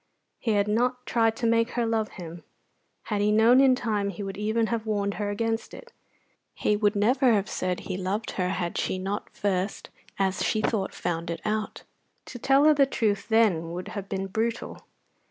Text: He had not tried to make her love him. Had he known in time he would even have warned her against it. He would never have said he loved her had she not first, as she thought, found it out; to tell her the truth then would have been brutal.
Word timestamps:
He 0.39 0.53
had 0.53 0.67
not 0.67 1.05
tried 1.05 1.35
to 1.35 1.45
make 1.45 1.73
her 1.73 1.85
love 1.85 2.07
him. 2.17 2.43
Had 3.03 3.21
he 3.21 3.31
known 3.31 3.61
in 3.61 3.75
time 3.75 4.09
he 4.09 4.23
would 4.23 4.35
even 4.35 4.65
have 4.73 4.87
warned 4.87 5.13
her 5.21 5.29
against 5.29 5.75
it. 5.75 5.93
He 6.55 6.75
would 6.75 6.95
never 6.95 7.33
have 7.33 7.47
said 7.47 7.81
he 7.81 7.97
loved 7.97 8.31
her 8.31 8.49
had 8.49 8.79
she 8.79 8.97
not 8.97 9.29
first, 9.29 9.91
as 10.17 10.43
she 10.43 10.59
thought, 10.59 10.95
found 10.95 11.29
it 11.29 11.39
out; 11.45 11.83
to 12.25 12.39
tell 12.39 12.63
her 12.65 12.73
the 12.73 12.87
truth 12.87 13.27
then 13.29 13.73
would 13.73 13.89
have 13.89 14.09
been 14.09 14.25
brutal. 14.25 14.79